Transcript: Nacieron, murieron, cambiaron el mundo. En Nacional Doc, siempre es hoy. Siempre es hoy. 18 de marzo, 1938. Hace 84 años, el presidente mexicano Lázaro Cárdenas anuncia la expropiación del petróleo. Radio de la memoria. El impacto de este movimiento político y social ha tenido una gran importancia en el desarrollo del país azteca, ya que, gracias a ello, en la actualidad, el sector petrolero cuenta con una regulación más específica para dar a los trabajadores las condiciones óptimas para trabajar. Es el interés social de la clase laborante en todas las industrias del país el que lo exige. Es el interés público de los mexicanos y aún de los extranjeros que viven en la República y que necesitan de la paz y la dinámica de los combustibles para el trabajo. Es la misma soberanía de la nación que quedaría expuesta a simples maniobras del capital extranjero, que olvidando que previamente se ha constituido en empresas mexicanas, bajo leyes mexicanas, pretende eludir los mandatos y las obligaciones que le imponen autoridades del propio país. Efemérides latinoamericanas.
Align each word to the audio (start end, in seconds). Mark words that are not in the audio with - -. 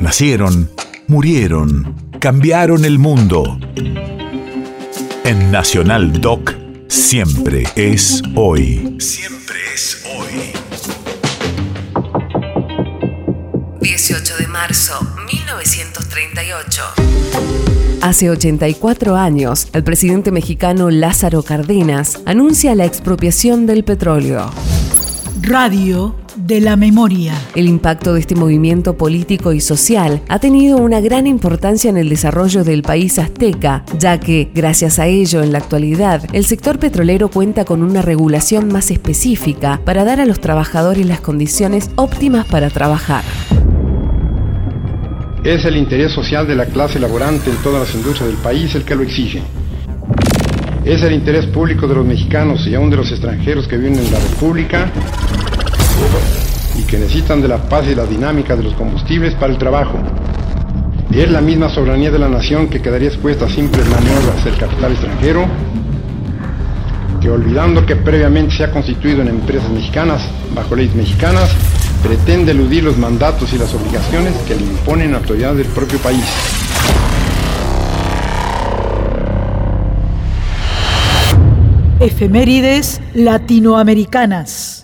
Nacieron, 0.00 0.70
murieron, 1.08 1.94
cambiaron 2.20 2.86
el 2.86 2.98
mundo. 2.98 3.58
En 5.24 5.50
Nacional 5.50 6.22
Doc, 6.22 6.54
siempre 6.88 7.64
es 7.76 8.22
hoy. 8.34 8.96
Siempre 8.98 9.58
es 9.74 10.02
hoy. 10.16 10.52
18 13.82 14.36
de 14.38 14.46
marzo, 14.46 14.94
1938. 15.30 16.82
Hace 18.00 18.30
84 18.30 19.16
años, 19.16 19.68
el 19.74 19.84
presidente 19.84 20.30
mexicano 20.30 20.88
Lázaro 20.88 21.42
Cárdenas 21.42 22.18
anuncia 22.24 22.74
la 22.74 22.86
expropiación 22.86 23.66
del 23.66 23.84
petróleo. 23.84 24.50
Radio 25.42 26.16
de 26.36 26.60
la 26.60 26.76
memoria. 26.76 27.32
El 27.54 27.66
impacto 27.66 28.12
de 28.12 28.20
este 28.20 28.34
movimiento 28.34 28.96
político 28.96 29.52
y 29.52 29.60
social 29.60 30.20
ha 30.28 30.38
tenido 30.38 30.76
una 30.76 31.00
gran 31.00 31.26
importancia 31.26 31.88
en 31.88 31.96
el 31.96 32.10
desarrollo 32.10 32.62
del 32.62 32.82
país 32.82 33.18
azteca, 33.18 33.84
ya 33.98 34.20
que, 34.20 34.50
gracias 34.54 34.98
a 34.98 35.06
ello, 35.06 35.42
en 35.42 35.52
la 35.52 35.58
actualidad, 35.58 36.22
el 36.34 36.44
sector 36.44 36.78
petrolero 36.78 37.30
cuenta 37.30 37.64
con 37.64 37.82
una 37.82 38.02
regulación 38.02 38.68
más 38.68 38.90
específica 38.90 39.80
para 39.84 40.04
dar 40.04 40.20
a 40.20 40.26
los 40.26 40.40
trabajadores 40.40 41.06
las 41.06 41.20
condiciones 41.20 41.90
óptimas 41.96 42.46
para 42.46 42.68
trabajar. 42.68 43.24
Es 45.42 45.64
el 45.64 45.76
interés 45.78 46.12
social 46.12 46.46
de 46.46 46.54
la 46.54 46.66
clase 46.66 47.00
laborante 47.00 47.50
en 47.50 47.56
todas 47.62 47.88
las 47.88 47.94
industrias 47.94 48.28
del 48.28 48.42
país 48.42 48.74
el 48.74 48.84
que 48.84 48.94
lo 48.94 49.02
exige. 49.02 49.42
Es 50.90 51.02
el 51.02 51.12
interés 51.12 51.46
público 51.46 51.86
de 51.86 51.94
los 51.94 52.04
mexicanos 52.04 52.66
y 52.66 52.74
aún 52.74 52.90
de 52.90 52.96
los 52.96 53.12
extranjeros 53.12 53.68
que 53.68 53.76
viven 53.76 53.96
en 53.96 54.10
la 54.10 54.18
República 54.18 54.90
y 56.76 56.82
que 56.82 56.98
necesitan 56.98 57.40
de 57.40 57.46
la 57.46 57.58
paz 57.58 57.86
y 57.86 57.94
la 57.94 58.04
dinámica 58.06 58.56
de 58.56 58.64
los 58.64 58.74
combustibles 58.74 59.36
para 59.36 59.52
el 59.52 59.58
trabajo. 59.58 60.00
Es 61.12 61.30
la 61.30 61.40
misma 61.40 61.68
soberanía 61.68 62.10
de 62.10 62.18
la 62.18 62.28
nación 62.28 62.66
que 62.68 62.82
quedaría 62.82 63.06
expuesta 63.06 63.44
a 63.44 63.48
simples 63.48 63.86
maniobras 63.86 64.44
del 64.44 64.56
capital 64.56 64.90
extranjero, 64.90 65.46
que 67.20 67.30
olvidando 67.30 67.86
que 67.86 67.94
previamente 67.94 68.56
se 68.56 68.64
ha 68.64 68.72
constituido 68.72 69.22
en 69.22 69.28
empresas 69.28 69.70
mexicanas, 69.70 70.22
bajo 70.56 70.74
leyes 70.74 70.96
mexicanas, 70.96 71.54
pretende 72.02 72.50
eludir 72.50 72.82
los 72.82 72.98
mandatos 72.98 73.52
y 73.52 73.58
las 73.58 73.72
obligaciones 73.72 74.34
que 74.38 74.56
le 74.56 74.62
imponen 74.62 75.14
autoridades 75.14 75.58
del 75.58 75.68
propio 75.68 76.00
país. 76.00 76.24
Efemérides 82.00 82.98
latinoamericanas. 83.12 84.79